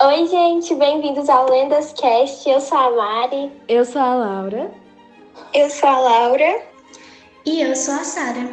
[0.00, 2.48] Oi, gente, bem-vindos ao Lendas Cast.
[2.48, 3.50] Eu sou a Mari.
[3.66, 4.70] Eu sou a Laura.
[5.52, 6.62] Eu sou a Laura.
[7.44, 8.48] E eu sou a Sara.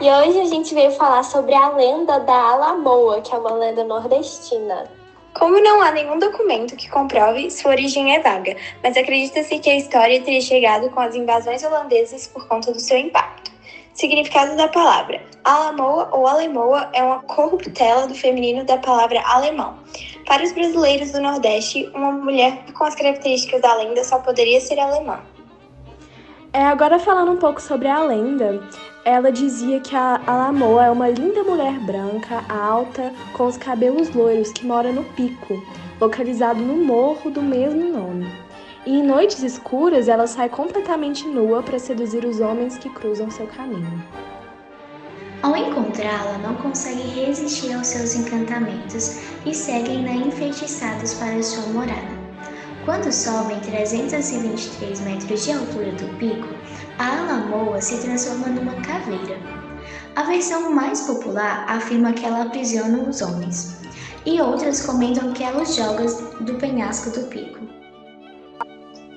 [0.00, 3.84] E hoje a gente veio falar sobre a lenda da Alamoa, que é uma lenda
[3.84, 4.90] nordestina.
[5.38, 9.76] Como não há nenhum documento que comprove, sua origem é vaga, mas acredita-se que a
[9.76, 13.52] história teria chegado com as invasões holandesas por conta do seu impacto.
[13.94, 19.78] Significado da palavra: Alamoa ou Alemoa é uma corruptela do feminino da palavra alemão.
[20.26, 24.78] Para os brasileiros do Nordeste, uma mulher com as características da lenda só poderia ser
[24.78, 25.20] alemã.
[26.52, 28.60] É, agora falando um pouco sobre a lenda,
[29.04, 34.52] ela dizia que a Alamoa é uma linda mulher branca, alta, com os cabelos loiros
[34.52, 35.62] que mora no Pico,
[36.00, 38.28] localizado no morro do mesmo nome.
[38.84, 43.46] E em noites escuras ela sai completamente nua para seduzir os homens que cruzam seu
[43.46, 44.02] caminho.
[45.42, 52.20] Ao encontrá-la, não consegue resistir aos seus encantamentos e seguem-na enfeitiçados para sua morada.
[52.84, 56.48] Quando sobem 323 metros de altura do pico,
[56.98, 59.38] a Alamoa se transforma numa caveira.
[60.14, 63.78] A versão mais popular afirma que ela aprisiona os homens,
[64.26, 66.04] e outras comentam que ela os joga
[66.40, 67.79] do penhasco do pico.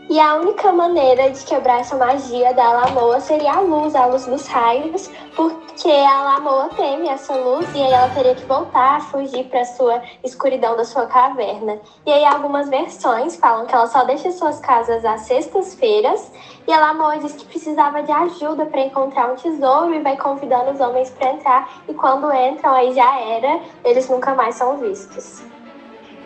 [0.10, 4.26] E a única maneira de quebrar essa magia da Alamoa seria a luz, a luz
[4.26, 9.00] dos raios, porque a Alamoa teme essa luz e aí ela teria que voltar a
[9.00, 11.80] fugir para sua escuridão da sua caverna.
[12.06, 16.32] E aí algumas versões falam que ela só deixa suas casas às sextas-feiras
[16.68, 20.72] e a Alamoa diz que precisava de ajuda para encontrar um tesouro e vai convidando
[20.72, 25.42] os homens para entrar e quando entram aí já era, eles nunca mais são vistos.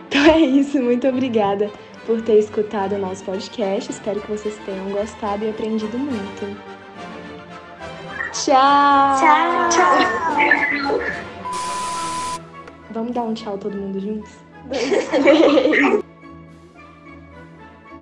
[0.08, 1.70] Então é isso, muito obrigada
[2.08, 3.92] por ter escutado o nosso podcast.
[3.92, 6.58] Espero que vocês tenham gostado e aprendido muito.
[8.32, 9.20] Tchau!
[9.20, 9.70] Tchau!
[9.70, 11.00] Tchau!
[12.92, 14.32] Vamos dar um tchau todo mundo juntos?